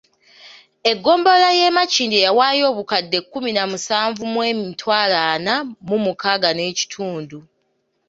Eggombolola 0.91 1.49
y’e 1.59 1.69
Makindye 1.75 2.19
yawaayo 2.27 2.63
obukadde 2.71 3.17
kkumi 3.23 3.51
na 3.53 3.63
musanvu 3.71 4.21
mu 4.33 4.39
emitwalo 4.51 5.17
ana 5.33 5.55
mu 5.87 5.97
mukaaga 6.05 6.49
n'ekitundu. 6.53 7.37